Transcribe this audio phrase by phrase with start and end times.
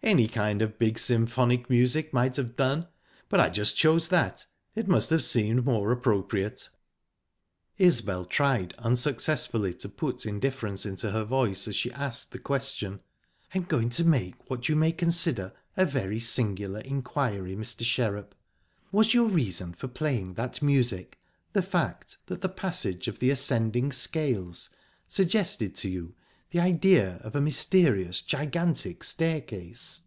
[0.00, 2.86] Any kind of big symphonic music might have done,
[3.28, 6.68] but I just chose that it must have seemed more appropriate."
[7.78, 13.00] Isbel tried unsuccessfully to put indifference into her voice as she asked the question:
[13.52, 17.84] "I'm going to make what you may consider a very singular inquiry, Mr.
[17.84, 18.36] Sherrup.
[18.92, 21.18] Was your reason for playing that music
[21.54, 24.70] the fact that the passage of the ascending scales
[25.08, 26.14] suggested to you
[26.50, 30.00] the idea of a mysterious gigantic staircase?"